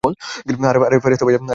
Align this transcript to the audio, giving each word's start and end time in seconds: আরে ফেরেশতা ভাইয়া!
আরে 0.85 0.97
ফেরেশতা 1.03 1.25
ভাইয়া! 1.25 1.39